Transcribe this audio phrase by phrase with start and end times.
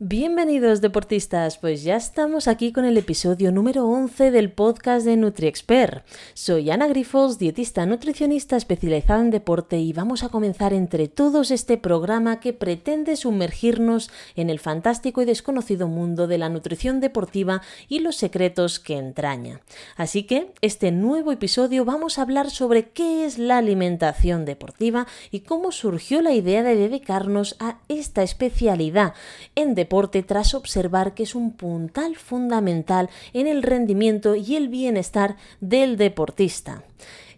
[0.00, 6.04] Bienvenidos deportistas, pues ya estamos aquí con el episodio número 11 del podcast de NutriExpert.
[6.34, 11.78] Soy Ana Grifols, dietista nutricionista especializada en deporte y vamos a comenzar entre todos este
[11.78, 18.00] programa que pretende sumergirnos en el fantástico y desconocido mundo de la nutrición deportiva y
[18.00, 19.60] los secretos que entraña.
[19.96, 25.40] Así que este nuevo episodio vamos a hablar sobre qué es la alimentación deportiva y
[25.40, 29.14] cómo surgió la idea de dedicarnos a esta especialidad
[29.54, 29.76] en
[30.26, 36.82] tras observar que es un puntal fundamental en el rendimiento y el bienestar del deportista.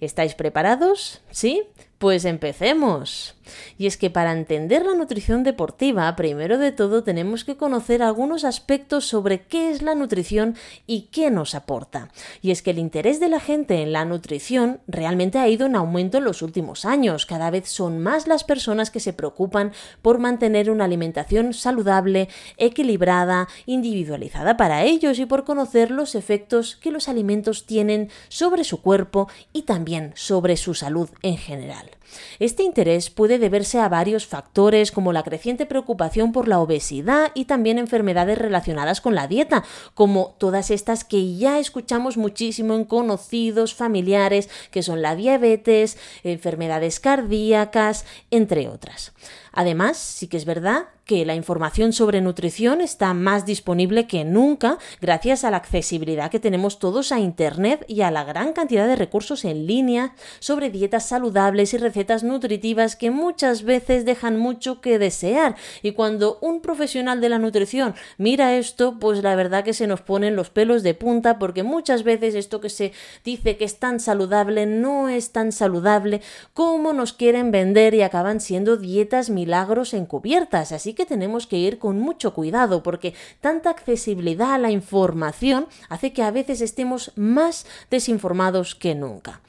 [0.01, 1.23] ¿Estáis preparados?
[1.31, 1.63] ¿Sí?
[1.99, 3.35] Pues empecemos.
[3.79, 8.45] Y es que para entender la nutrición deportiva, primero de todo tenemos que conocer algunos
[8.45, 10.57] aspectos sobre qué es la nutrición
[10.87, 12.11] y qué nos aporta.
[12.43, 15.77] Y es que el interés de la gente en la nutrición realmente ha ido en
[15.77, 17.25] aumento en los últimos años.
[17.25, 22.29] Cada vez son más las personas que se preocupan por mantener una alimentación saludable,
[22.59, 28.83] equilibrada, individualizada para ellos y por conocer los efectos que los alimentos tienen sobre su
[28.83, 31.86] cuerpo y también sobre su salud en general.
[31.87, 31.96] final.
[32.39, 37.47] Este interés puede deberse a varios factores como la creciente preocupación por la obesidad y
[37.47, 43.75] también enfermedades relacionadas con la dieta, como todas estas que ya escuchamos muchísimo en conocidos
[43.75, 49.13] familiares, que son la diabetes, enfermedades cardíacas, entre otras.
[49.53, 54.77] Además, sí que es verdad que la información sobre nutrición está más disponible que nunca
[55.01, 58.97] gracias a la accesibilidad que tenemos todos a Internet y a la gran cantidad de
[58.97, 64.99] recursos en línea sobre dietas saludables y recetas nutritivas que muchas veces dejan mucho que
[64.99, 65.57] desear.
[65.83, 70.01] Y cuando un profesional de la nutrición mira esto, pues la verdad que se nos
[70.01, 72.93] ponen los pelos de punta porque muchas veces esto que se
[73.25, 76.21] dice que es tan saludable no es tan saludable
[76.55, 80.73] como nos quieren vender y acaban siendo dietas milagros encubiertas.
[80.73, 86.13] Así que tenemos que ir con mucho cuidado porque tanta accesibilidad a la información hace
[86.13, 89.41] que a veces estemos más desinformados que nunca.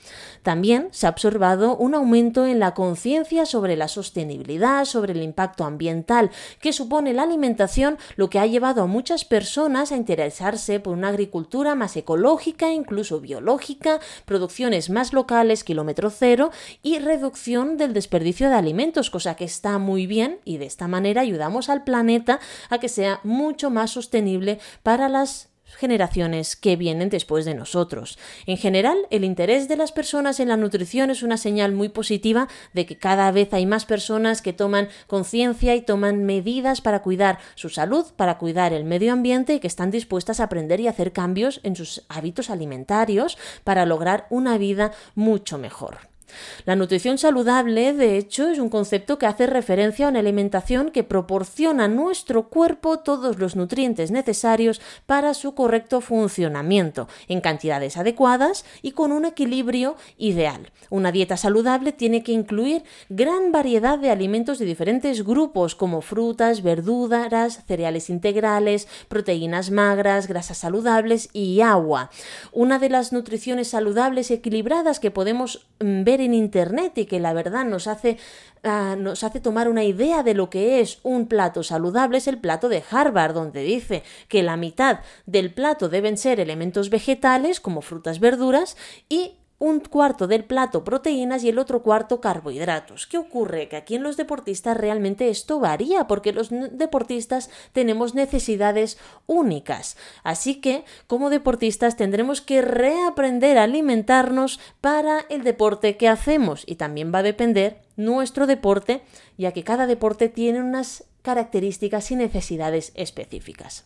[0.44, 5.64] También se ha observado un aumento en la conciencia sobre la sostenibilidad, sobre el impacto
[5.64, 6.31] ambiental
[6.62, 11.09] que supone la alimentación, lo que ha llevado a muchas personas a interesarse por una
[11.09, 16.52] agricultura más ecológica, incluso biológica, producciones más locales, kilómetro cero
[16.84, 21.22] y reducción del desperdicio de alimentos, cosa que está muy bien y de esta manera
[21.22, 27.45] ayudamos al planeta a que sea mucho más sostenible para las generaciones que vienen después
[27.45, 28.17] de nosotros.
[28.45, 32.47] En general, el interés de las personas en la nutrición es una señal muy positiva
[32.73, 37.39] de que cada vez hay más personas que toman conciencia y toman medidas para cuidar
[37.56, 41.13] su salud, para cuidar el medio ambiente y que están dispuestas a aprender y hacer
[41.13, 46.16] cambios en sus hábitos alimentarios para lograr una vida mucho mejor.
[46.65, 51.03] La nutrición saludable, de hecho, es un concepto que hace referencia a una alimentación que
[51.03, 58.65] proporciona a nuestro cuerpo todos los nutrientes necesarios para su correcto funcionamiento, en cantidades adecuadas
[58.81, 60.71] y con un equilibrio ideal.
[60.89, 66.63] Una dieta saludable tiene que incluir gran variedad de alimentos de diferentes grupos, como frutas,
[66.63, 72.09] verduras, cereales integrales, proteínas magras, grasas saludables y agua.
[72.51, 77.33] Una de las nutriciones saludables y equilibradas que podemos mm, en Internet y que la
[77.33, 78.17] verdad nos hace,
[78.63, 82.38] ah, nos hace tomar una idea de lo que es un plato saludable es el
[82.38, 87.81] plato de Harvard, donde dice que la mitad del plato deben ser elementos vegetales como
[87.81, 88.77] frutas, verduras
[89.09, 93.07] y un cuarto del plato proteínas y el otro cuarto carbohidratos.
[93.07, 93.68] ¿Qué ocurre?
[93.68, 99.97] Que aquí en los deportistas realmente esto varía porque los deportistas tenemos necesidades únicas.
[100.23, 106.75] Así que como deportistas tendremos que reaprender a alimentarnos para el deporte que hacemos y
[106.75, 109.01] también va a depender nuestro deporte
[109.38, 113.85] ya que cada deporte tiene unas características y necesidades específicas.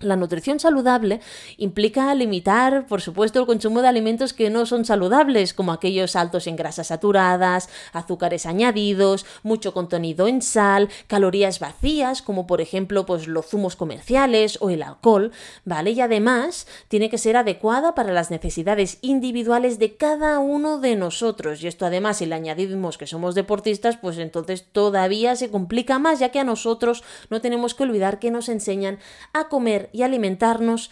[0.00, 1.20] La nutrición saludable
[1.56, 6.46] implica limitar, por supuesto, el consumo de alimentos que no son saludables, como aquellos altos
[6.46, 13.26] en grasas saturadas, azúcares añadidos, mucho contenido en sal, calorías vacías, como por ejemplo pues,
[13.26, 15.32] los zumos comerciales o el alcohol,
[15.64, 15.90] ¿vale?
[15.90, 21.62] Y además tiene que ser adecuada para las necesidades individuales de cada uno de nosotros.
[21.62, 26.20] Y esto además, si le añadimos que somos deportistas, pues entonces todavía se complica más,
[26.20, 28.98] ya que a nosotros no tenemos que olvidar que nos enseñan
[29.32, 30.90] a comer y alimentarnos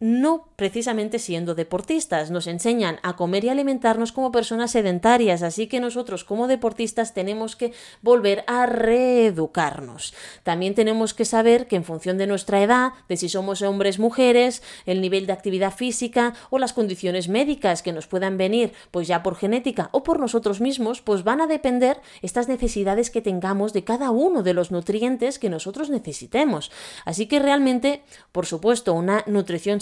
[0.00, 5.80] no precisamente siendo deportistas, nos enseñan a comer y alimentarnos como personas sedentarias, así que
[5.80, 7.72] nosotros como deportistas tenemos que
[8.02, 10.14] volver a reeducarnos.
[10.42, 14.62] También tenemos que saber que en función de nuestra edad, de si somos hombres, mujeres,
[14.86, 19.22] el nivel de actividad física o las condiciones médicas que nos puedan venir, pues ya
[19.22, 23.84] por genética o por nosotros mismos, pues van a depender estas necesidades que tengamos de
[23.84, 26.70] cada uno de los nutrientes que nosotros necesitemos.
[27.04, 28.02] Así que realmente,
[28.32, 29.80] por supuesto, una nutrición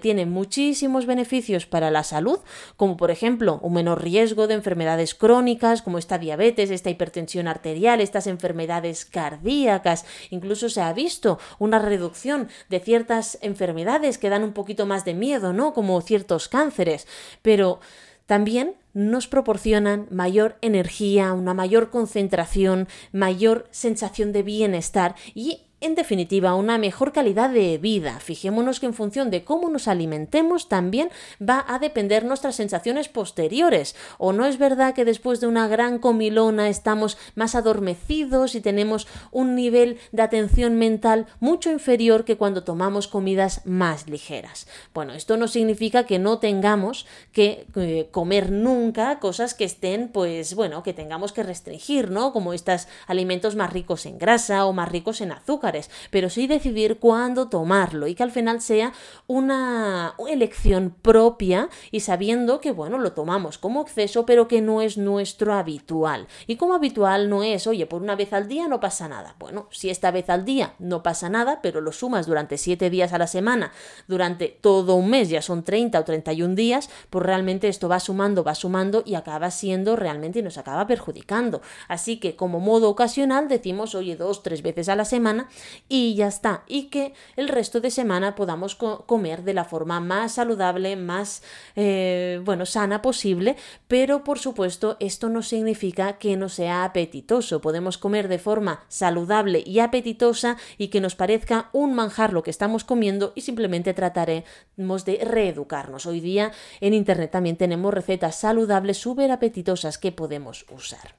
[0.00, 2.40] tiene muchísimos beneficios para la salud,
[2.76, 8.00] como por ejemplo un menor riesgo de enfermedades crónicas, como esta diabetes, esta hipertensión arterial,
[8.00, 14.52] estas enfermedades cardíacas, incluso se ha visto una reducción de ciertas enfermedades que dan un
[14.52, 15.72] poquito más de miedo, ¿no?
[15.72, 17.06] Como ciertos cánceres,
[17.42, 17.80] pero
[18.26, 26.54] también nos proporcionan mayor energía, una mayor concentración, mayor sensación de bienestar y en definitiva,
[26.54, 28.18] una mejor calidad de vida.
[28.18, 31.10] Fijémonos que en función de cómo nos alimentemos también
[31.46, 33.94] va a depender nuestras sensaciones posteriores.
[34.16, 39.06] O no es verdad que después de una gran comilona estamos más adormecidos y tenemos
[39.30, 44.66] un nivel de atención mental mucho inferior que cuando tomamos comidas más ligeras.
[44.94, 50.54] Bueno, esto no significa que no tengamos que eh, comer nunca cosas que estén, pues
[50.54, 52.32] bueno, que tengamos que restringir, ¿no?
[52.32, 55.73] Como estos alimentos más ricos en grasa o más ricos en azúcar
[56.10, 58.92] pero sí decidir cuándo tomarlo y que al final sea
[59.26, 64.98] una elección propia y sabiendo que, bueno, lo tomamos como exceso, pero que no es
[64.98, 66.26] nuestro habitual.
[66.46, 69.36] Y como habitual no es, oye, por una vez al día no pasa nada.
[69.38, 73.12] Bueno, si esta vez al día no pasa nada, pero lo sumas durante 7 días
[73.12, 73.72] a la semana,
[74.08, 78.44] durante todo un mes, ya son 30 o 31 días, pues realmente esto va sumando,
[78.44, 81.60] va sumando y acaba siendo realmente y nos acaba perjudicando.
[81.88, 85.48] Así que como modo ocasional decimos, oye, dos, tres veces a la semana
[85.88, 86.64] y ya está.
[86.66, 91.42] Y que el resto de semana podamos comer de la forma más saludable, más,
[91.76, 93.56] eh, bueno, sana posible,
[93.88, 97.60] pero por supuesto esto no significa que no sea apetitoso.
[97.60, 102.50] Podemos comer de forma saludable y apetitosa y que nos parezca un manjar lo que
[102.50, 106.06] estamos comiendo y simplemente trataremos de reeducarnos.
[106.06, 111.14] Hoy día en Internet también tenemos recetas saludables súper apetitosas que podemos usar.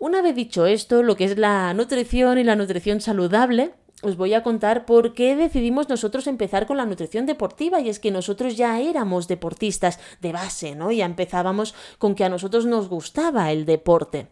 [0.00, 4.32] Una vez dicho esto, lo que es la nutrición y la nutrición saludable, os voy
[4.32, 8.56] a contar por qué decidimos nosotros empezar con la nutrición deportiva y es que nosotros
[8.56, 10.92] ya éramos deportistas de base, ¿no?
[10.92, 14.28] Ya empezábamos con que a nosotros nos gustaba el deporte.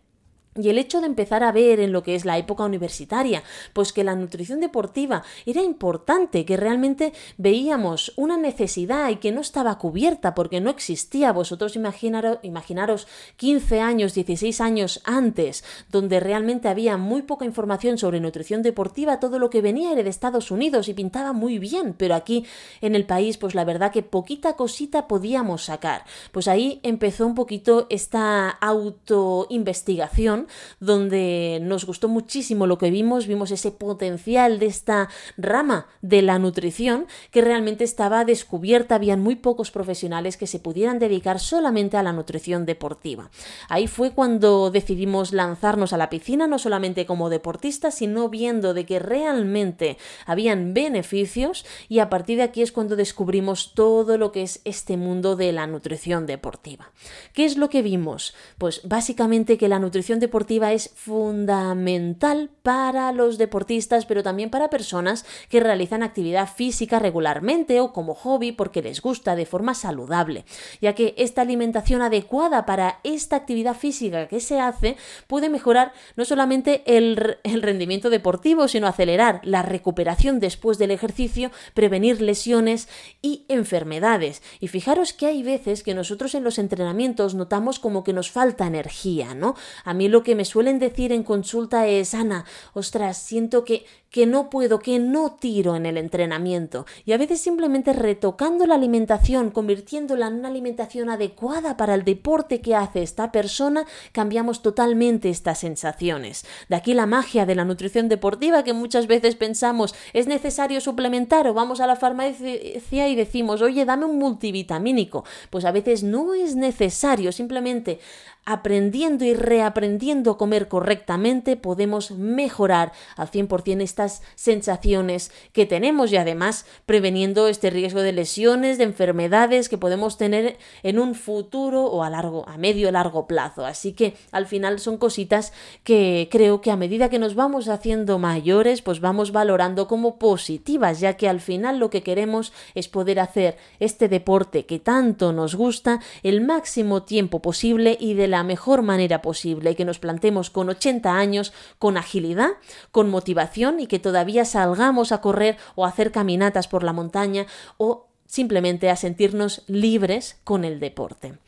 [0.57, 3.43] Y el hecho de empezar a ver en lo que es la época universitaria,
[3.73, 9.41] pues que la nutrición deportiva era importante, que realmente veíamos una necesidad y que no
[9.41, 11.33] estaba cubierta porque no existía.
[11.33, 13.07] Vosotros imaginaros, imaginaros
[13.37, 19.39] 15 años, 16 años antes, donde realmente había muy poca información sobre nutrición deportiva, todo
[19.39, 22.47] lo que venía era de Estados Unidos y pintaba muy bien, pero aquí
[22.81, 26.05] en el país, pues la verdad que poquita cosita podíamos sacar.
[26.33, 30.46] Pues ahí empezó un poquito esta autoinvestigación
[30.81, 36.39] donde nos gustó muchísimo lo que vimos, vimos ese potencial de esta rama de la
[36.39, 42.03] nutrición que realmente estaba descubierta, habían muy pocos profesionales que se pudieran dedicar solamente a
[42.03, 43.31] la nutrición deportiva.
[43.69, 48.87] Ahí fue cuando decidimos lanzarnos a la piscina, no solamente como deportistas, sino viendo de
[48.87, 54.43] que realmente habían beneficios y a partir de aquí es cuando descubrimos todo lo que
[54.43, 56.93] es este mundo de la nutrición deportiva.
[57.33, 58.35] ¿Qué es lo que vimos?
[58.59, 65.25] Pues básicamente que la nutrición deportiva es fundamental para los deportistas, pero también para personas
[65.49, 70.45] que realizan actividad física regularmente o como hobby porque les gusta de forma saludable,
[70.81, 74.97] ya que esta alimentación adecuada para esta actividad física que se hace
[75.27, 81.51] puede mejorar no solamente el, el rendimiento deportivo, sino acelerar la recuperación después del ejercicio,
[81.75, 82.89] prevenir lesiones
[83.23, 84.43] y enfermedades.
[84.61, 88.67] Y fijaros que hay veces que nosotros en los entrenamientos notamos como que nos falta
[88.67, 89.55] energía, ¿no?
[89.85, 94.25] A mí lo que me suelen decir en consulta es, Ana, ostras, siento que, que
[94.25, 96.87] no puedo, que no tiro en el entrenamiento.
[97.05, 102.63] Y a veces simplemente retocando la alimentación, convirtiéndola en una alimentación adecuada para el deporte
[102.63, 106.47] que hace esta persona, cambiamos totalmente estas sensaciones.
[106.71, 111.47] De aquí la magia de la nutrición deportiva que muchas veces pensamos es necesario suplementar
[111.47, 115.25] o vamos a la farmacia y decimos, oye, dame un multivitamínico.
[115.51, 118.01] Pues a veces no es necesario, simplemente
[118.47, 126.17] aprendiendo y reaprendiendo a comer correctamente, podemos mejorar al 100% esta sensaciones que tenemos y
[126.17, 132.03] además preveniendo este riesgo de lesiones, de enfermedades que podemos tener en un futuro o
[132.03, 133.67] a largo, a medio largo plazo.
[133.67, 135.53] Así que al final son cositas
[135.85, 141.01] que creo que a medida que nos vamos haciendo mayores, pues vamos valorando como positivas,
[141.01, 145.55] ya que al final lo que queremos es poder hacer este deporte que tanto nos
[145.55, 150.69] gusta el máximo tiempo posible y de la mejor manera posible, que nos plantemos con
[150.69, 152.51] 80 años con agilidad,
[152.91, 157.47] con motivación y que todavía salgamos a correr o a hacer caminatas por la montaña
[157.77, 161.39] o simplemente a sentirnos libres con el deporte.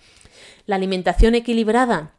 [0.66, 2.12] La alimentación equilibrada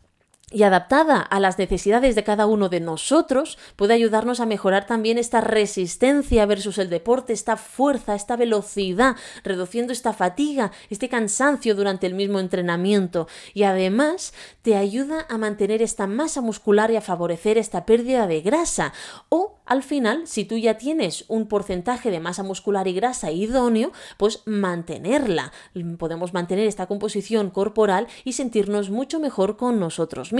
[0.52, 5.18] y adaptada a las necesidades de cada uno de nosotros, puede ayudarnos a mejorar también
[5.18, 12.08] esta resistencia versus el deporte, esta fuerza, esta velocidad, reduciendo esta fatiga, este cansancio durante
[12.08, 17.58] el mismo entrenamiento y además te ayuda a mantener esta masa muscular y a favorecer
[17.58, 18.94] esta pérdida de grasa
[19.30, 23.92] o al final, si tú ya tienes un porcentaje de masa muscular y grasa idóneo,
[24.18, 25.52] pues mantenerla.
[26.00, 30.39] Podemos mantener esta composición corporal y sentirnos mucho mejor con nosotros mismos.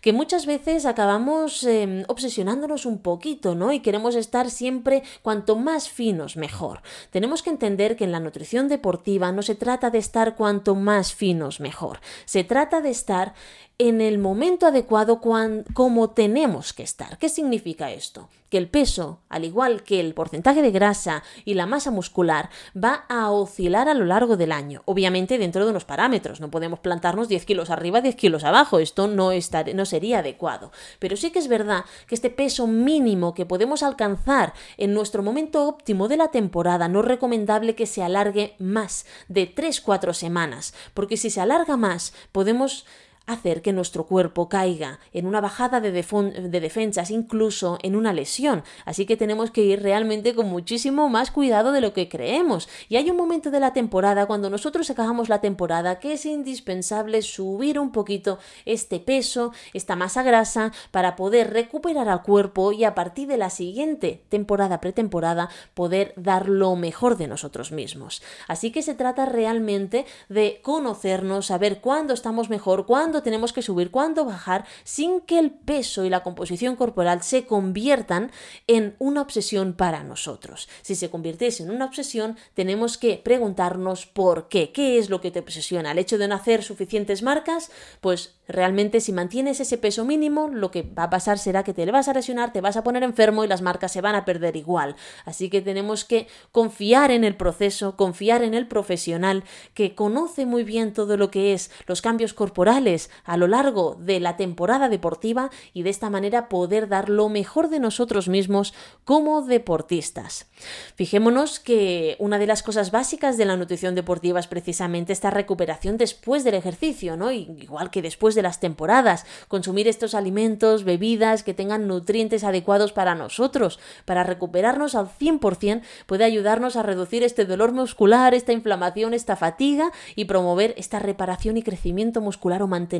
[0.00, 3.72] Que muchas veces acabamos em, obsesionándonos un poquito, ¿no?
[3.72, 6.82] Y queremos estar siempre cuanto más finos, mejor.
[7.10, 11.14] Tenemos que entender que en la nutrición deportiva no se trata de estar cuanto más
[11.14, 12.00] finos, mejor.
[12.24, 13.34] Se trata de estar
[13.78, 17.18] en el momento adecuado como tenemos que estar.
[17.18, 18.28] ¿Qué significa esto?
[18.48, 23.06] Que el peso, al igual que el porcentaje de grasa y la masa muscular, va
[23.08, 26.40] a oscilar a lo largo del año, obviamente dentro de unos parámetros.
[26.40, 29.30] No podemos plantarnos 10 kilos arriba, 10 kilos abajo, esto no,
[29.74, 30.70] no sería adecuado.
[30.98, 35.66] Pero sí que es verdad que este peso mínimo que podemos alcanzar en nuestro momento
[35.66, 41.16] óptimo de la temporada no es recomendable que se alargue más de 3-4 semanas, porque
[41.16, 42.84] si se alarga más podemos
[43.26, 48.64] hacer que nuestro cuerpo caiga en una bajada de, de, defensas, incluso en una lesión.
[48.84, 52.68] Así que tenemos que ir realmente con muchísimo más cuidado de lo que creemos.
[52.88, 57.22] Y hay un momento de la temporada, cuando nosotros acabamos la temporada, que es indispensable
[57.22, 62.94] subir un poquito este peso, esta masa grasa, para poder recuperar al cuerpo y a
[62.94, 68.22] partir de la siguiente temporada, pretemporada, poder dar lo mejor de nosotros mismos.
[68.48, 73.90] Así que se trata realmente de conocernos, saber cuándo estamos mejor, cuándo tenemos que subir,
[73.90, 78.30] cuándo bajar, sin que el peso y la composición corporal se conviertan
[78.66, 80.68] en una obsesión para nosotros.
[80.80, 85.30] Si se convirtiese en una obsesión, tenemos que preguntarnos por qué, qué es lo que
[85.30, 85.92] te obsesiona.
[85.92, 87.70] ¿El hecho de no hacer suficientes marcas?
[88.00, 91.90] Pues realmente si mantienes ese peso mínimo, lo que va a pasar será que te
[91.90, 94.56] vas a lesionar, te vas a poner enfermo y las marcas se van a perder
[94.56, 94.94] igual.
[95.24, 100.64] Así que tenemos que confiar en el proceso, confiar en el profesional que conoce muy
[100.64, 105.50] bien todo lo que es los cambios corporales, a lo largo de la temporada deportiva
[105.72, 110.46] y de esta manera poder dar lo mejor de nosotros mismos como deportistas.
[110.94, 115.96] Fijémonos que una de las cosas básicas de la nutrición deportiva es precisamente esta recuperación
[115.96, 117.32] después del ejercicio, ¿no?
[117.32, 123.14] Igual que después de las temporadas, consumir estos alimentos, bebidas que tengan nutrientes adecuados para
[123.14, 129.36] nosotros, para recuperarnos al 100% puede ayudarnos a reducir este dolor muscular, esta inflamación, esta
[129.36, 132.91] fatiga y promover esta reparación y crecimiento muscular o mantenimiento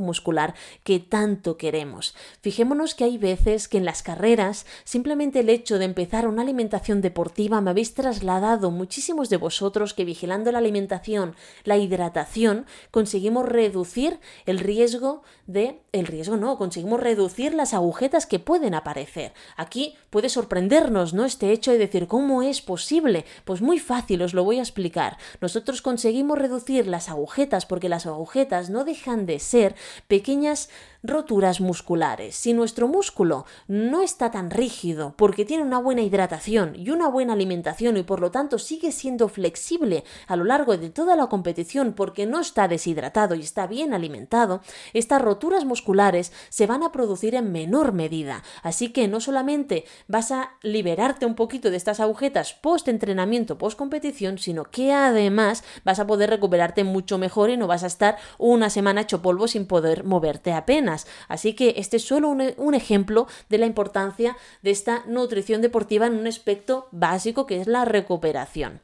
[0.00, 0.54] muscular
[0.84, 2.14] que tanto queremos.
[2.40, 7.00] Fijémonos que hay veces que en las carreras simplemente el hecho de empezar una alimentación
[7.00, 14.20] deportiva me habéis trasladado muchísimos de vosotros que vigilando la alimentación, la hidratación, conseguimos reducir
[14.46, 19.32] el riesgo de el riesgo no, conseguimos reducir las agujetas que pueden aparecer.
[19.56, 21.24] Aquí puede sorprendernos, ¿no?
[21.24, 23.24] Este hecho de decir, ¿cómo es posible?
[23.44, 25.18] Pues muy fácil, os lo voy a explicar.
[25.40, 29.74] Nosotros conseguimos reducir las agujetas porque las agujetas no dejan de ser
[30.06, 30.70] pequeñas
[31.02, 32.36] roturas musculares.
[32.36, 37.32] Si nuestro músculo no está tan rígido porque tiene una buena hidratación y una buena
[37.32, 41.94] alimentación y por lo tanto sigue siendo flexible a lo largo de toda la competición
[41.94, 44.60] porque no está deshidratado y está bien alimentado,
[44.92, 48.42] estas roturas musculares se van a producir en menor medida.
[48.62, 53.78] Así que no solamente vas a liberarte un poquito de estas agujetas post entrenamiento, post
[53.78, 58.16] competición, sino que además vas a poder recuperarte mucho mejor y no vas a estar
[58.38, 60.89] una semana hecho polvo sin poder moverte apenas.
[61.28, 66.14] Así que este es solo un, ejemplo de la importancia de esta nutrición deportiva en
[66.14, 68.80] un aspecto básico que es la recuperación.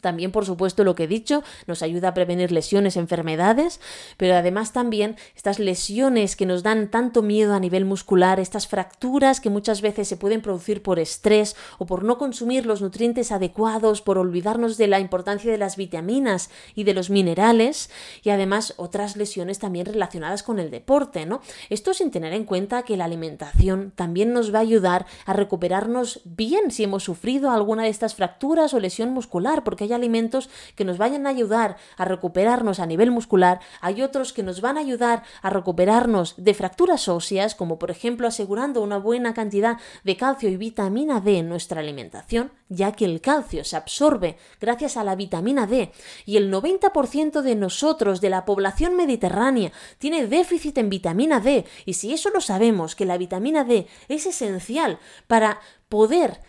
[0.00, 3.80] También, por supuesto, lo que he dicho, nos ayuda a prevenir lesiones, enfermedades,
[4.16, 9.40] pero además también estas lesiones que nos dan tanto miedo a nivel muscular, estas fracturas
[9.40, 14.02] que muchas veces se pueden producir por estrés o por no consumir los nutrientes adecuados,
[14.02, 17.90] por olvidarnos de la importancia de las vitaminas y de los minerales,
[18.22, 21.40] y además otras lesiones también relacionadas con el deporte, ¿no?
[21.70, 26.20] Esto sin tener en cuenta que la alimentación también nos va a ayudar a recuperarnos
[26.24, 30.84] bien si hemos sufrido alguna de estas fracturas o lesión muscular, porque hay alimentos que
[30.84, 34.80] nos vayan a ayudar a recuperarnos a nivel muscular, hay otros que nos van a
[34.80, 40.48] ayudar a recuperarnos de fracturas óseas, como por ejemplo asegurando una buena cantidad de calcio
[40.48, 45.16] y vitamina D en nuestra alimentación, ya que el calcio se absorbe gracias a la
[45.16, 45.92] vitamina D.
[46.26, 51.64] Y el 90% de nosotros, de la población mediterránea, tiene déficit en vitamina D.
[51.84, 56.40] Y si eso lo sabemos, que la vitamina D es esencial para poder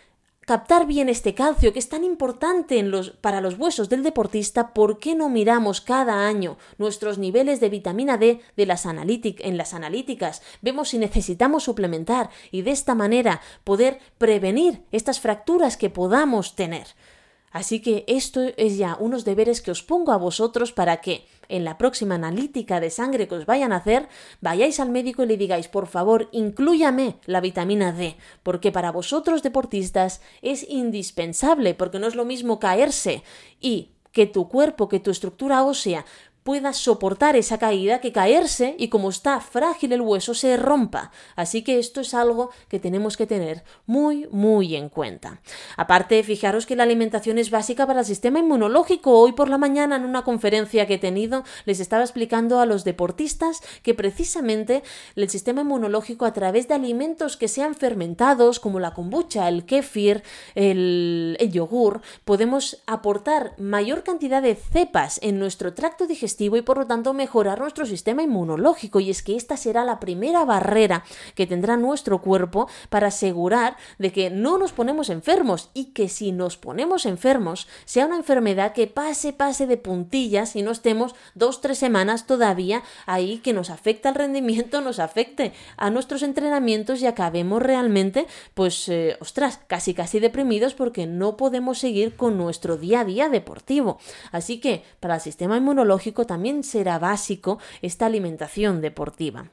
[0.50, 2.84] captar bien este calcio que es tan importante
[3.20, 8.18] para los huesos del deportista, ¿por qué no miramos cada año nuestros niveles de vitamina
[8.18, 10.42] D de las en las analíticas?
[10.60, 16.88] Vemos si necesitamos suplementar y de esta manera poder prevenir estas fracturas que podamos tener.
[17.52, 21.64] Así que esto es ya unos deberes que os pongo a vosotros para que en
[21.64, 24.08] la próxima analítica de sangre que os vayan a hacer,
[24.40, 29.42] vayáis al médico y le digáis, por favor, incluyame la vitamina D, porque para vosotros
[29.42, 33.22] deportistas es indispensable, porque no es lo mismo caerse
[33.60, 36.04] y que tu cuerpo, que tu estructura ósea
[36.50, 41.12] pueda soportar esa caída que caerse y como está frágil el hueso se rompa.
[41.36, 45.42] Así que esto es algo que tenemos que tener muy muy en cuenta.
[45.76, 49.12] Aparte, fijaros que la alimentación es básica para el sistema inmunológico.
[49.12, 52.82] Hoy por la mañana en una conferencia que he tenido les estaba explicando a los
[52.82, 54.82] deportistas que precisamente
[55.14, 60.24] el sistema inmunológico a través de alimentos que sean fermentados como la kombucha, el kefir,
[60.56, 66.78] el, el yogur, podemos aportar mayor cantidad de cepas en nuestro tracto digestivo y por
[66.78, 69.00] lo tanto mejorar nuestro sistema inmunológico.
[69.00, 71.04] Y es que esta será la primera barrera
[71.34, 76.32] que tendrá nuestro cuerpo para asegurar de que no nos ponemos enfermos y que si
[76.32, 81.60] nos ponemos enfermos sea una enfermedad que pase, pase de puntillas y no estemos dos,
[81.60, 87.06] tres semanas todavía ahí que nos afecta el rendimiento, nos afecte a nuestros entrenamientos y
[87.06, 93.00] acabemos realmente, pues, eh, ostras, casi casi deprimidos porque no podemos seguir con nuestro día
[93.00, 93.98] a día deportivo.
[94.32, 99.50] Así que para el sistema inmunológico también será básico esta alimentación deportiva.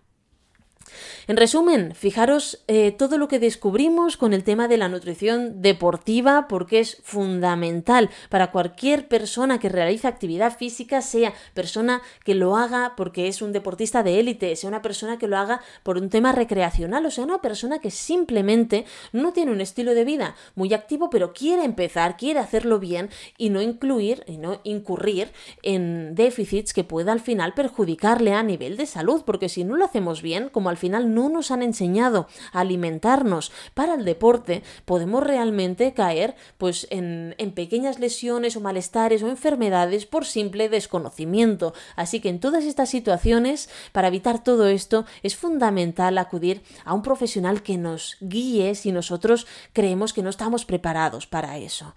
[1.27, 6.47] En resumen, fijaros eh, todo lo que descubrimos con el tema de la nutrición deportiva
[6.47, 12.93] porque es fundamental para cualquier persona que realiza actividad física, sea persona que lo haga
[12.95, 16.31] porque es un deportista de élite, sea una persona que lo haga por un tema
[16.31, 21.09] recreacional o sea una persona que simplemente no tiene un estilo de vida muy activo
[21.09, 25.31] pero quiere empezar, quiere hacerlo bien y no incluir y no incurrir
[25.63, 29.85] en déficits que pueda al final perjudicarle a nivel de salud porque si no lo
[29.85, 35.93] hacemos bien, como al no nos han enseñado a alimentarnos para el deporte, podemos realmente
[35.93, 41.73] caer pues en, en pequeñas lesiones o malestares o enfermedades por simple desconocimiento.
[41.95, 47.01] Así que en todas estas situaciones, para evitar todo esto, es fundamental acudir a un
[47.01, 51.93] profesional que nos guíe si nosotros creemos que no estamos preparados para eso.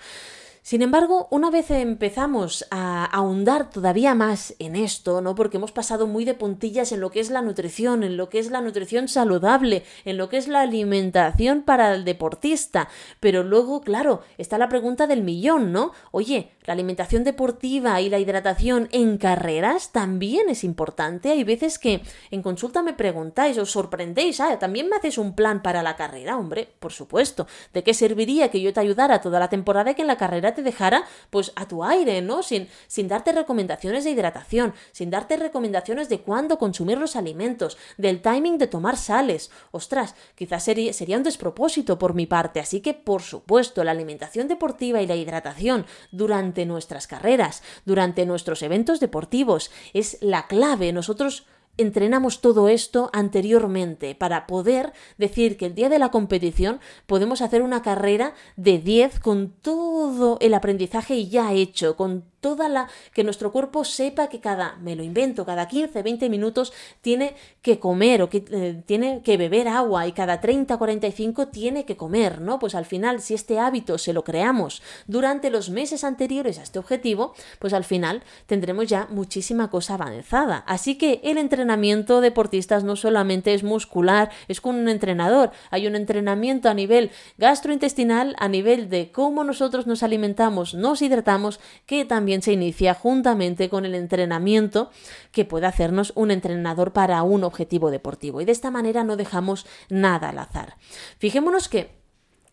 [0.63, 5.35] Sin embargo, una vez empezamos a ahondar todavía más en esto, ¿no?
[5.35, 8.39] Porque hemos pasado muy de puntillas en lo que es la nutrición, en lo que
[8.39, 12.89] es la nutrición saludable, en lo que es la alimentación para el deportista.
[13.21, 15.93] Pero luego, claro, está la pregunta del millón, ¿no?
[16.11, 21.33] Oye, la alimentación deportiva y la hidratación en carreras también es importante.
[21.33, 25.63] Hay veces que en consulta me preguntáis, os sorprendéis, ah, también me haces un plan
[25.63, 27.49] para la carrera, hombre, por supuesto.
[27.75, 30.55] ¿De qué serviría que yo te ayudara toda la temporada y que en la carrera
[30.55, 32.45] te dejara pues a tu aire, ¿no?
[32.45, 38.23] Sin, sin darte recomendaciones de hidratación, sin darte recomendaciones de cuándo consumir los alimentos, del
[38.23, 39.51] timing de tomar sales.
[39.73, 44.47] Ostras, quizás sería, sería un despropósito por mi parte, así que por supuesto la alimentación
[44.47, 50.93] deportiva y la hidratación durante nuestras carreras, durante nuestros eventos deportivos, es la clave.
[50.93, 51.47] Nosotros
[51.77, 57.63] entrenamos todo esto anteriormente para poder decir que el día de la competición podemos hacer
[57.63, 63.53] una carrera de 10 con todo el aprendizaje ya hecho, con toda la que nuestro
[63.53, 68.31] cuerpo sepa que cada, me lo invento, cada 15, 20 minutos tiene que comer o
[68.31, 72.59] que eh, tiene que beber agua y cada 30, 45 tiene que comer, ¿no?
[72.59, 76.79] Pues al final, si este hábito se lo creamos durante los meses anteriores a este
[76.79, 80.65] objetivo, pues al final tendremos ya muchísima cosa avanzada.
[80.67, 85.97] Así que el entrenamiento deportistas no solamente es muscular, es con un entrenador, hay un
[85.97, 92.30] entrenamiento a nivel gastrointestinal, a nivel de cómo nosotros nos alimentamos, nos hidratamos, que también
[92.41, 94.91] se inicia juntamente con el entrenamiento
[95.33, 98.41] que puede hacernos un entrenador para un objetivo deportivo.
[98.41, 100.77] Y de esta manera no dejamos nada al azar.
[101.19, 102.00] Fijémonos que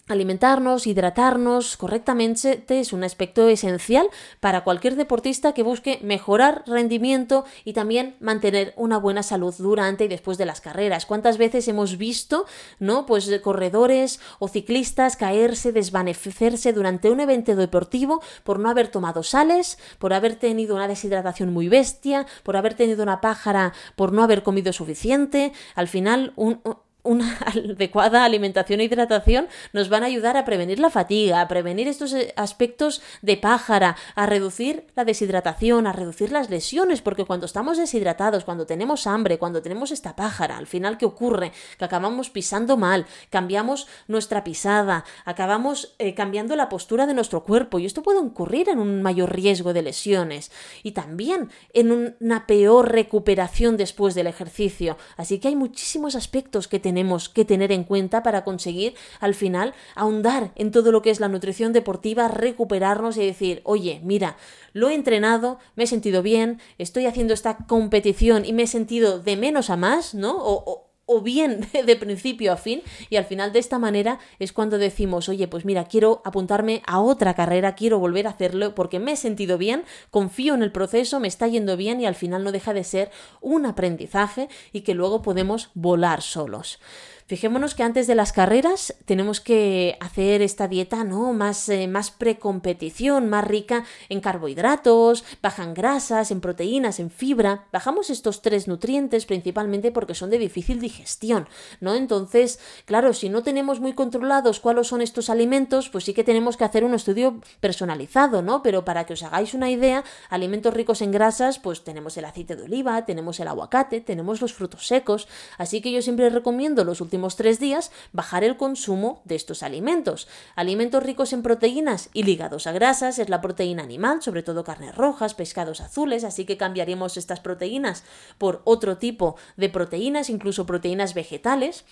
[0.08, 4.08] Alimentarnos, hidratarnos correctamente es un aspecto esencial
[4.40, 10.08] para cualquier deportista que busque mejorar rendimiento y también mantener una buena salud durante y
[10.08, 11.06] después de las carreras.
[11.06, 12.46] ¿Cuántas veces hemos visto,
[12.80, 19.24] no, pues corredores o ciclistas caerse, desvanecerse durante un evento deportivo por no haber tomado
[19.24, 24.24] sales, por haber tenido una deshidratación muy bestia, por haber tenido una pájara, por no
[24.24, 25.52] haber comido suficiente?
[25.76, 26.62] Al final un
[27.08, 31.88] una adecuada alimentación e hidratación nos van a ayudar a prevenir la fatiga, a prevenir
[31.88, 37.46] estos eh, aspectos de pájara, a reducir la deshidratación, a reducir las lesiones, porque cuando
[37.46, 41.52] estamos deshidratados, cuando tenemos hambre, cuando tenemos esta pájara, al final, ¿qué ocurre?
[41.78, 47.80] Que acabamos pisando mal, cambiamos nuestra pisada, acabamos eh, cambiando la postura de nuestro cuerpo
[47.80, 50.52] y esto puede ocurrir en un mayor riesgo de lesiones
[50.84, 54.98] y también en una peor recuperación después del ejercicio.
[55.16, 59.36] Así que hay muchísimos aspectos que tenemos tenemos que tener en cuenta para conseguir al
[59.36, 64.36] final ahondar en todo lo que es la nutrición deportiva, recuperarnos y decir, oye, mira,
[64.74, 69.20] lo he entrenado, me he sentido bien, estoy haciendo esta competición y me he sentido
[69.20, 70.38] de menos a más, ¿no?
[70.38, 70.87] O, o
[71.22, 75.48] bien de principio a fin y al final de esta manera es cuando decimos, oye,
[75.48, 79.58] pues mira, quiero apuntarme a otra carrera, quiero volver a hacerlo porque me he sentido
[79.58, 82.84] bien, confío en el proceso, me está yendo bien y al final no deja de
[82.84, 86.80] ser un aprendizaje y que luego podemos volar solos.
[87.28, 91.34] Fijémonos que antes de las carreras tenemos que hacer esta dieta ¿no?
[91.34, 97.66] más, eh, más precompetición, más rica en carbohidratos, bajan grasas, en proteínas, en fibra.
[97.74, 101.50] Bajamos estos tres nutrientes principalmente porque son de difícil digestión,
[101.82, 101.96] ¿no?
[101.96, 106.56] Entonces, claro, si no tenemos muy controlados cuáles son estos alimentos, pues sí que tenemos
[106.56, 108.64] que hacer un estudio personalizado, ¿no?
[108.64, 112.56] Pero para que os hagáis una idea, alimentos ricos en grasas, pues tenemos el aceite
[112.56, 117.02] de oliva, tenemos el aguacate, tenemos los frutos secos, así que yo siempre recomiendo los
[117.02, 120.28] últimos tres días bajar el consumo de estos alimentos.
[120.56, 124.96] Alimentos ricos en proteínas y ligados a grasas es la proteína animal, sobre todo carnes
[124.96, 128.04] rojas, pescados azules, así que cambiaremos estas proteínas
[128.38, 131.86] por otro tipo de proteínas, incluso proteínas vegetales.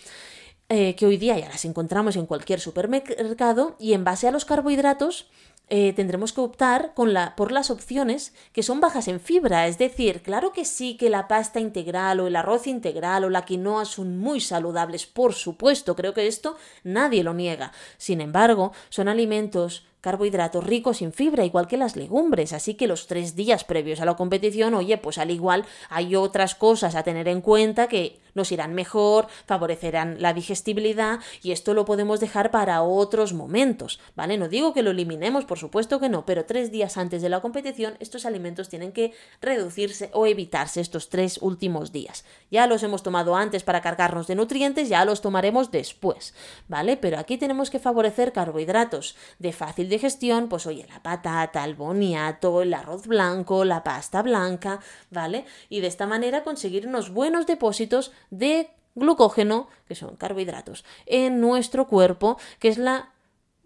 [0.67, 4.45] Eh, que hoy día ya las encontramos en cualquier supermercado y en base a los
[4.45, 5.30] carbohidratos
[5.69, 9.67] eh, tendremos que optar por las opciones que son bajas en fibra.
[9.67, 13.45] Es decir, claro que sí que la pasta integral o el arroz integral o la
[13.45, 17.71] quinoa son muy saludables, por supuesto, creo que esto nadie lo niega.
[17.97, 22.54] Sin embargo, son alimentos carbohidratos ricos en fibra, igual que las legumbres.
[22.54, 26.54] Así que los tres días previos a la competición, oye, pues al igual hay otras
[26.54, 31.86] cosas a tener en cuenta que nos irán mejor, favorecerán la digestibilidad y esto lo
[31.86, 34.38] podemos dejar para otros momentos, ¿vale?
[34.38, 37.39] No digo que lo eliminemos, por supuesto que no, pero tres días antes de la
[37.39, 42.26] competición estos alimentos tienen que reducirse o evitarse estos tres últimos días.
[42.52, 46.36] Ya los hemos tomado antes para cargarnos de nutrientes, ya los tomaremos después,
[46.68, 46.98] ¿vale?
[46.98, 52.62] Pero aquí tenemos que favorecer carbohidratos de fácil digestión, pues oye, la patata, el boniato,
[52.62, 54.80] el arroz blanco, la pasta blanca,
[55.10, 55.46] ¿vale?
[55.70, 61.88] Y de esta manera conseguir unos buenos depósitos de glucógeno, que son carbohidratos, en nuestro
[61.88, 63.12] cuerpo, que es la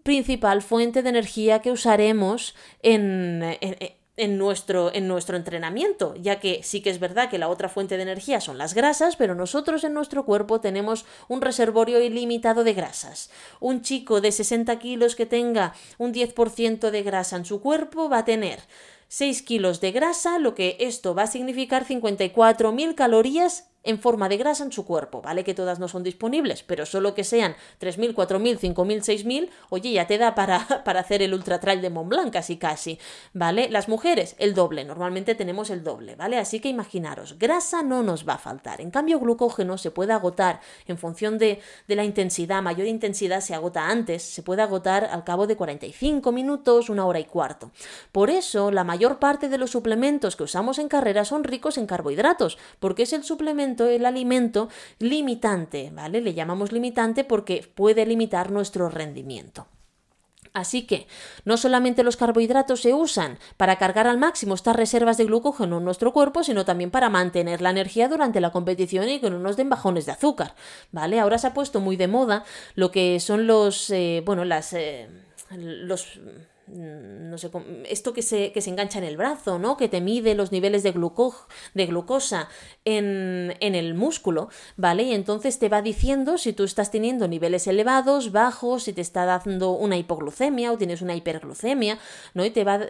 [0.02, 3.76] principal fuente de energía que usaremos en, en,
[4.28, 8.02] nuestro, en nuestro entrenamiento, ya que sí que es verdad que la otra fuente de
[8.02, 13.30] energía son las grasas, pero nosotros en nuestro cuerpo tenemos un reservorio ilimitado de grasas.
[13.60, 18.18] Un chico de 60 kilos que tenga un 10% de grasa en su cuerpo va
[18.18, 18.60] a tener
[19.08, 24.36] 6 kilos de grasa, lo que esto va a significar 54.000 calorías en forma de
[24.36, 25.44] grasa en su cuerpo, ¿vale?
[25.44, 30.06] Que todas no son disponibles, pero solo que sean 3.000, 4.000, 5.000, 6.000, oye, ya
[30.06, 32.98] te da para, para hacer el ultra trail de Mont Blanc casi casi,
[33.32, 33.70] ¿vale?
[33.70, 36.38] Las mujeres, el doble, normalmente tenemos el doble, ¿vale?
[36.38, 40.60] Así que imaginaros, grasa no nos va a faltar, en cambio glucógeno se puede agotar
[40.86, 45.24] en función de, de la intensidad, mayor intensidad se agota antes, se puede agotar al
[45.24, 47.70] cabo de 45 minutos, una hora y cuarto.
[48.12, 51.86] Por eso, la mayor parte de los suplementos que usamos en carrera son ricos en
[51.86, 56.20] carbohidratos, porque es el suplemento el alimento limitante, ¿vale?
[56.20, 59.66] Le llamamos limitante porque puede limitar nuestro rendimiento.
[60.52, 61.06] Así que
[61.44, 65.84] no solamente los carbohidratos se usan para cargar al máximo estas reservas de glucógeno en
[65.84, 69.56] nuestro cuerpo, sino también para mantener la energía durante la competición y que no nos
[69.56, 70.54] den bajones de azúcar,
[70.90, 71.20] ¿vale?
[71.20, 75.08] Ahora se ha puesto muy de moda lo que son los, eh, bueno, las, eh,
[75.56, 76.18] los
[76.74, 77.50] no sé,
[77.88, 79.76] esto que se, que se engancha en el brazo, ¿no?
[79.76, 82.48] Que te mide los niveles de, de glucosa
[82.84, 85.04] en, en, el músculo, ¿vale?
[85.04, 89.24] Y entonces te va diciendo si tú estás teniendo niveles elevados, bajos, si te está
[89.24, 91.98] dando una hipoglucemia o tienes una hiperglucemia,
[92.34, 92.44] ¿no?
[92.44, 92.80] Y te va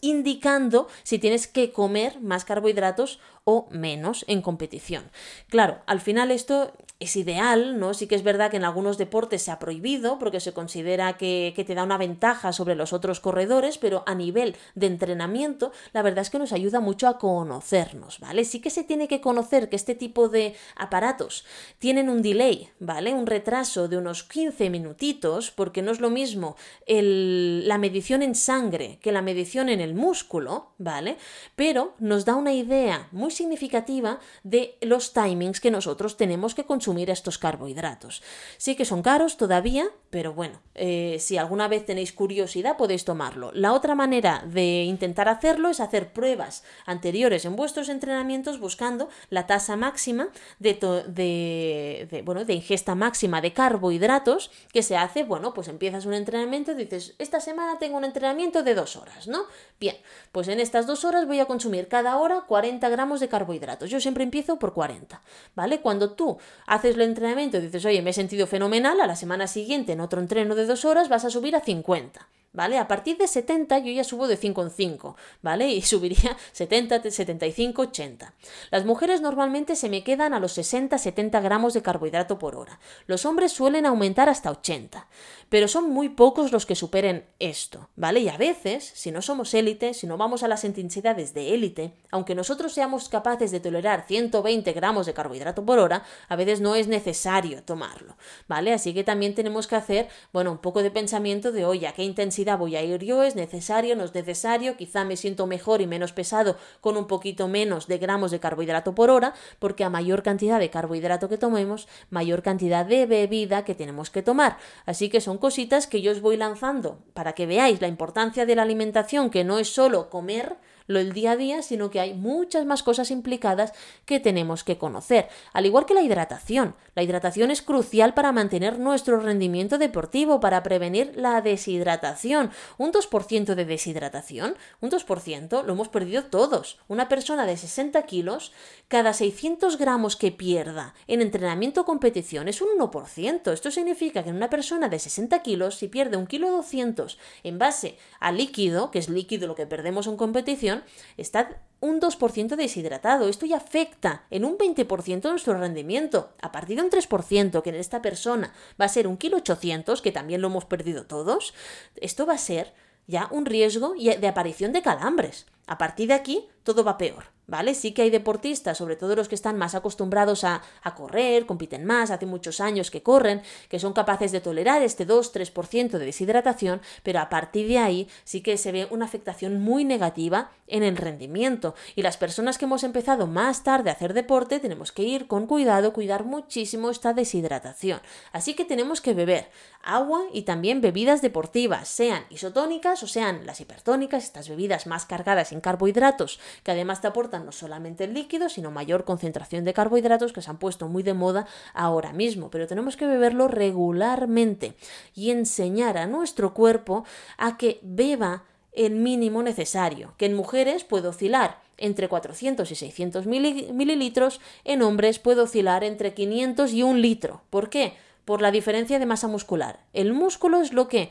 [0.00, 5.04] indicando si tienes que comer más carbohidratos o menos en competición.
[5.48, 7.92] Claro, al final esto es ideal, ¿no?
[7.92, 11.52] Sí que es verdad que en algunos deportes se ha prohibido porque se considera que,
[11.54, 16.22] te da una ventaja sobre los otros corredores, pero a nivel de entrenamiento, la verdad
[16.22, 18.44] es que nos ayuda mucho a conocernos, ¿vale?
[18.44, 21.44] Sí que se tiene que conocer que este tipo de aparatos
[21.78, 23.12] tienen un delay, ¿vale?
[23.12, 26.56] Un retraso de unos 15 minutitos, porque no es lo mismo
[26.86, 31.16] la medición en sangre que la medición en el músculo, ¿vale?
[31.54, 37.10] Pero nos da una idea muy significativa de los timings que nosotros tenemos que consumir
[37.10, 38.22] estos carbohidratos.
[38.58, 43.50] Sí que son caros todavía, pero bueno, eh, si alguna vez tenéis curiosidad podéis tomarlo.
[43.52, 49.46] La otra manera de intentar hacerlo es hacer pruebas anteriores en vuestros entrenamientos buscando la
[49.46, 56.06] tasa máxima de, bueno, de ingesta máxima de carbohidratos que se hace, bueno, pues empiezas
[56.06, 59.44] un entrenamiento dices, esta semana tengo un entrenamiento de dos horas, ¿no?
[59.78, 59.96] Bien,
[60.32, 63.90] pues en estas dos horas voy a consumir cada hora 40 gramos de carbohidratos.
[63.90, 65.20] Yo siempre empiezo por 40,
[65.54, 65.82] ¿vale?
[65.82, 69.46] Cuando tú haces el entrenamiento y dices, oye, me he sentido fenomenal, a la semana
[69.46, 72.26] siguiente en otro entreno de dos horas vas a subir a 50.
[72.56, 72.78] ¿Vale?
[72.78, 75.68] A partir de 70 yo ya subo de 5 en 5, ¿vale?
[75.68, 78.34] Y subiría 70, 75, 80.
[78.70, 82.80] Las mujeres normalmente se me quedan a los 60, 70 gramos de carbohidrato por hora.
[83.06, 85.06] Los hombres suelen aumentar hasta 80,
[85.50, 88.20] pero son muy pocos los que superen esto, ¿vale?
[88.20, 91.92] Y a veces, si no somos élite, si no vamos a las intensidades de élite,
[92.10, 96.74] aunque nosotros seamos capaces de tolerar 120 gramos de carbohidrato por hora, a veces no
[96.74, 98.16] es necesario tomarlo,
[98.48, 98.72] ¿vale?
[98.72, 102.02] Así que también tenemos que hacer, bueno, un poco de pensamiento de, oye, ¿a qué
[102.02, 105.88] intensidad voy a ir yo, es necesario, no es necesario, quizá me siento mejor y
[105.88, 110.22] menos pesado con un poquito menos de gramos de carbohidrato por hora, porque a mayor
[110.22, 114.58] cantidad de carbohidrato que tomemos, mayor cantidad de bebida que tenemos que tomar.
[114.84, 118.54] Así que son cositas que yo os voy lanzando para que veáis la importancia de
[118.54, 122.14] la alimentación, que no es solo comer, lo el día a día, sino que hay
[122.14, 123.72] muchas más cosas implicadas
[124.04, 125.28] que tenemos que conocer.
[125.52, 126.74] Al igual que la hidratación.
[126.94, 132.50] La hidratación es crucial para mantener nuestro rendimiento deportivo, para prevenir la deshidratación.
[132.78, 136.78] Un 2% de deshidratación, un 2%, lo hemos perdido todos.
[136.88, 138.52] Una persona de 60 kilos,
[138.88, 143.52] cada 600 gramos que pierda en entrenamiento o competición es un 1%.
[143.52, 147.58] Esto significa que en una persona de 60 kilos, si pierde un kilo 200 en
[147.58, 150.75] base a líquido, que es líquido lo que perdemos en competición,
[151.16, 153.28] está un 2% deshidratado.
[153.28, 156.32] Esto ya afecta en un 20% nuestro rendimiento.
[156.40, 160.02] A partir de un 3%, que en esta persona va a ser un kilo 800,
[160.02, 161.54] que también lo hemos perdido todos,
[161.96, 162.74] esto va a ser
[163.06, 165.46] ya un riesgo de aparición de calambres.
[165.66, 167.36] A partir de aquí, todo va peor.
[167.46, 167.74] ¿vale?
[167.74, 170.62] Sí que hay deportistas, sobre todo los que están más acostumbrados a,
[170.96, 175.90] correr, compiten más, hace muchos años que corren, que son capaces de tolerar este 2-3%
[175.90, 180.50] de deshidratación, pero a partir de ahí sí que se ve una afectación muy negativa
[180.66, 181.74] en el rendimiento.
[181.94, 185.46] Y las personas que hemos empezado más tarde a hacer deporte tenemos que ir con
[185.46, 188.00] cuidado, cuidar muchísimo esta deshidratación.
[188.32, 189.50] Así que tenemos que beber
[189.82, 195.52] agua y también bebidas deportivas, sean isotónicas o sean las hipertónicas, estas bebidas más cargadas
[195.56, 200.32] en carbohidratos, que además te aportan no solamente el líquido, sino mayor concentración de carbohidratos
[200.32, 202.50] que se han puesto muy de moda ahora mismo.
[202.50, 204.74] Pero tenemos que beberlo regularmente
[205.14, 207.04] y enseñar a nuestro cuerpo
[207.38, 213.26] a que beba el mínimo necesario, que en mujeres puede oscilar entre 400 y 600
[213.26, 217.42] mililitros, en hombres puede oscilar entre 500 y un litro.
[217.50, 217.94] ¿Por qué?
[218.24, 219.80] Por la diferencia de masa muscular.
[219.92, 221.10] El músculo es lo que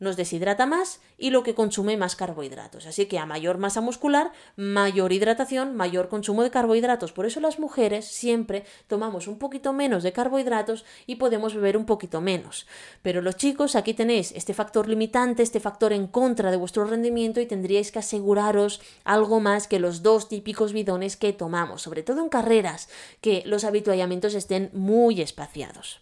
[0.00, 2.86] nos deshidrata más y lo que consume más carbohidratos.
[2.86, 7.12] Así que a mayor masa muscular, mayor hidratación, mayor consumo de carbohidratos.
[7.12, 11.86] Por eso las mujeres siempre tomamos un poquito menos de carbohidratos y podemos beber un
[11.86, 12.66] poquito menos.
[13.02, 17.40] Pero los chicos, aquí tenéis este factor limitante, este factor en contra de vuestro rendimiento
[17.40, 22.20] y tendríais que aseguraros algo más que los dos típicos bidones que tomamos, sobre todo
[22.20, 22.88] en carreras,
[23.20, 26.00] que los habituallamientos estén muy espaciados.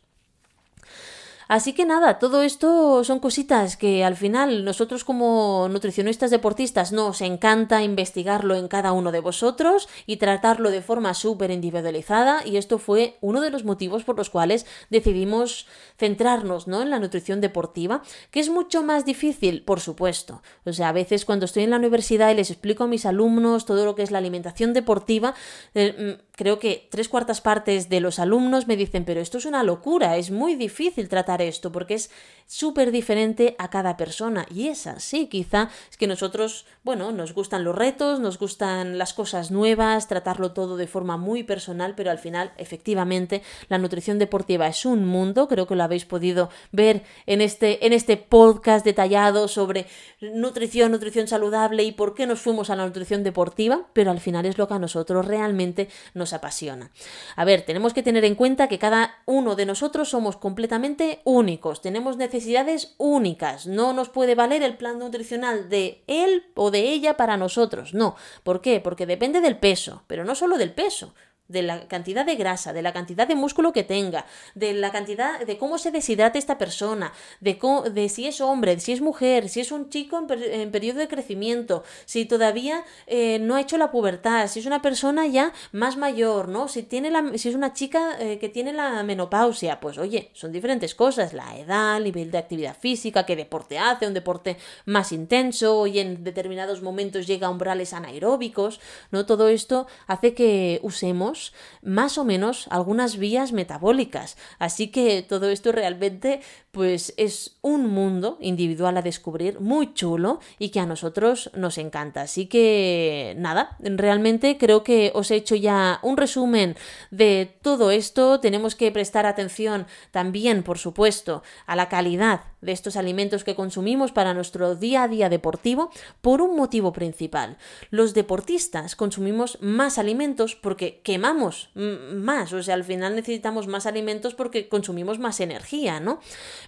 [1.53, 7.21] Así que nada, todo esto son cositas que al final nosotros como nutricionistas deportistas nos
[7.21, 12.79] encanta investigarlo en cada uno de vosotros y tratarlo de forma súper individualizada y esto
[12.79, 15.67] fue uno de los motivos por los cuales decidimos
[15.99, 16.81] centrarnos ¿no?
[16.81, 20.41] en la nutrición deportiva, que es mucho más difícil, por supuesto.
[20.65, 23.67] O sea, a veces cuando estoy en la universidad y les explico a mis alumnos
[23.67, 25.35] todo lo que es la alimentación deportiva,
[25.75, 29.45] eh, mm, creo que tres cuartas partes de los alumnos me dicen, pero esto es
[29.45, 32.11] una locura, es muy difícil tratar esto porque es
[32.47, 34.47] súper diferente a cada persona.
[34.55, 39.15] Y es así, quizá es que nosotros, bueno, nos gustan los retos, nos gustan las
[39.15, 44.67] cosas nuevas, tratarlo todo de forma muy personal, pero al final, efectivamente, la nutrición deportiva
[44.67, 49.49] es un mundo, creo que lo habéis podido ver en este, en este podcast detallado
[49.49, 49.87] sobre
[50.21, 54.47] nutrición, nutrición saludable y por qué nos fuimos a la nutrición deportiva, pero al final
[54.47, 56.91] es lo que a nosotros realmente nos apasiona.
[57.37, 61.81] A ver, tenemos que tener en cuenta que cada uno de nosotros somos completamente únicos,
[61.81, 67.17] tenemos necesidades únicas, no nos puede valer el plan nutricional de él o de ella
[67.17, 68.17] para nosotros, no.
[68.43, 68.81] ¿Por qué?
[68.81, 71.15] Porque depende del peso, pero no solo del peso
[71.49, 75.41] de la cantidad de grasa, de la cantidad de músculo que tenga, de la cantidad
[75.41, 77.59] de cómo se deshidrate esta persona, de,
[77.93, 81.85] de si es hombre, si es mujer, si es un chico en, periodo de crecimiento,
[82.07, 86.49] si todavía eh, no ha hecho la pubertad, si es una persona ya más mayor,
[86.49, 86.69] ¿no?
[86.69, 90.53] Si, tiene la, si es una chica eh, que tiene la menopausia, pues oye, son
[90.53, 95.13] diferentes cosas, la edad, el nivel de actividad física, qué deporte hace, un deporte más
[95.13, 99.27] intenso y en determinados momentos llega a umbrales anaeróbicos, ¿no?
[99.27, 101.42] Todo esto hace que usemos
[101.83, 104.37] más o menos algunas vías metabólicas.
[104.59, 106.41] Así que todo esto realmente
[106.73, 112.23] pues es un mundo individual a descubrir muy chulo y que a nosotros nos encanta.
[112.23, 116.75] Así que nada, realmente creo que os he hecho ya un resumen
[117.11, 118.41] de todo esto.
[118.41, 124.13] Tenemos que prestar atención también, por supuesto, a la calidad de estos alimentos que consumimos
[124.13, 125.91] para nuestro día a día deportivo
[126.23, 127.59] por un motivo principal.
[127.91, 134.35] Los deportistas consumimos más alimentos porque quemamos más, o sea, al final necesitamos más alimentos
[134.35, 136.21] porque consumimos más energía, ¿no?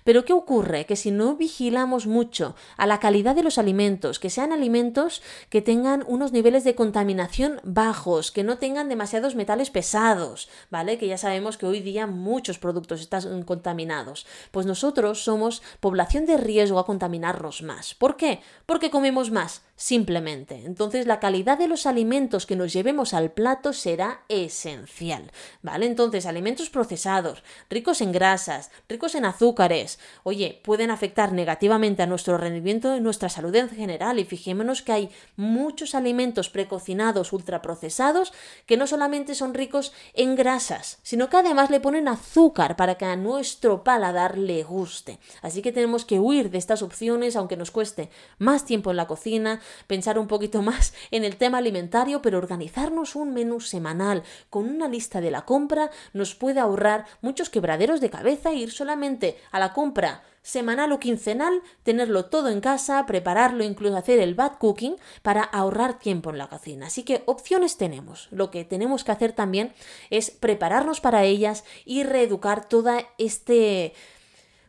[0.03, 0.87] Pero ¿qué ocurre?
[0.87, 5.63] Que si no vigilamos mucho a la calidad de los alimentos, que sean alimentos que
[5.63, 10.99] tengan unos niveles de contaminación bajos, que no tengan demasiados metales pesados, ¿vale?
[10.99, 14.27] Que ya sabemos que hoy día muchos productos están contaminados.
[14.51, 17.95] Pues nosotros somos población de riesgo a contaminarnos más.
[17.95, 18.41] ¿Por qué?
[18.67, 20.63] Porque comemos más simplemente.
[20.65, 25.33] Entonces la calidad de los alimentos que nos llevemos al plato será esencial,
[25.63, 25.87] ¿vale?
[25.87, 32.39] Entonces alimentos procesados, ricos en grasas, ricos en azúcares, oye, pueden afectar negativamente a nuestro
[32.39, 38.33] rendimiento y nuestra salud en general y fijémonos que hay muchos alimentos precocinados, ultraprocesados,
[38.67, 43.05] que no solamente son ricos en grasas, sino que además le ponen azúcar para que
[43.05, 45.19] a nuestro paladar le guste.
[45.43, 49.07] Así que tenemos que huir de estas opciones aunque nos cueste más tiempo en la
[49.07, 54.69] cocina, pensar un poquito más en el tema alimentario, pero organizarnos un menú semanal con
[54.69, 59.37] una lista de la compra nos puede ahorrar muchos quebraderos de cabeza e ir solamente
[59.51, 64.59] a la compra semanal o quincenal, tenerlo todo en casa, prepararlo, incluso hacer el bad
[64.59, 66.87] cooking para ahorrar tiempo en la cocina.
[66.87, 68.29] Así que opciones tenemos.
[68.31, 69.73] Lo que tenemos que hacer también
[70.11, 73.95] es prepararnos para ellas y reeducar toda este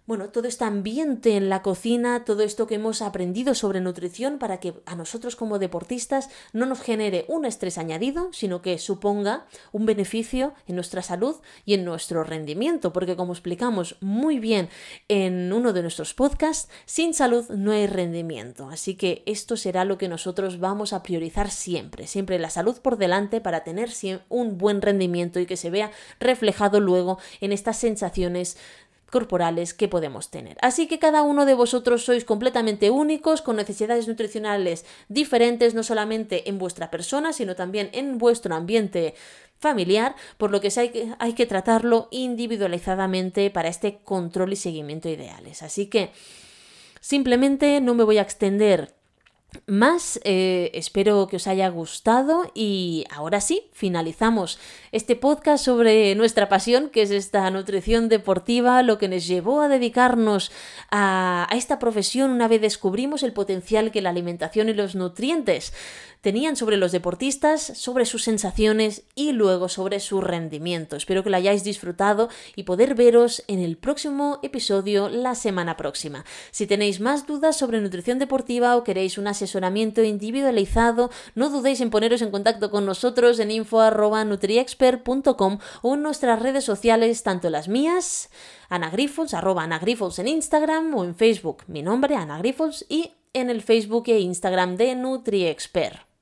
[0.06, 4.60] bueno, todo este ambiente en la cocina, todo esto que hemos aprendido sobre nutrición para
[4.60, 9.86] que a nosotros como deportistas no nos genere un estrés añadido, sino que suponga un
[9.86, 14.70] beneficio en nuestra salud y en nuestro rendimiento, porque como explicamos muy bien
[15.08, 18.70] en uno de nuestros podcasts, sin salud no hay rendimiento.
[18.70, 22.98] Así que esto será lo que nosotros vamos a priorizar siempre, siempre la salud por
[22.98, 23.90] delante para tener
[24.30, 28.58] un buen rendimiento y que se vea reflejado luego en estas sensaciones
[29.12, 30.58] corporales que podemos tener.
[30.62, 36.50] Así que cada uno de vosotros sois completamente únicos, con necesidades nutricionales diferentes, no solamente
[36.50, 39.16] en vuestra persona, sino también en vuestro ambiente
[39.60, 45.10] familiar, por lo que hay que, hay que tratarlo individualizadamente para este control y seguimiento
[45.10, 45.64] ideales.
[45.64, 46.12] Así que
[47.00, 48.94] simplemente no me voy a extender
[49.66, 50.20] más.
[50.24, 54.60] Eh, espero que os haya gustado y ahora sí, finalizamos
[54.92, 59.68] este podcast sobre nuestra pasión, que es esta nutrición deportiva, lo que nos llevó a
[59.68, 60.52] dedicarnos
[60.92, 65.74] a, esta profesión una vez descubrimos el potencial que la alimentación y los nutrientes
[66.22, 70.96] tenían sobre los deportistas, sobre sus sensaciones y luego sobre su rendimiento.
[70.96, 76.26] Espero que lo hayáis disfrutado y poder veros en el próximo episodio la semana próxima.
[76.50, 81.80] Si tenéis más dudas sobre nutrición deportiva o queréis una sesión asesoramiento individualizado, no dudéis
[81.82, 87.68] en poneros en contacto con nosotros en info.nutriexpert.com o en nuestras redes sociales, tanto las
[87.68, 88.30] mías,
[88.70, 92.42] anagrifos, arroba en Instagram o en Facebook, mi nombre, Ana
[92.90, 96.05] y en el Facebook e Instagram de NutriExpert.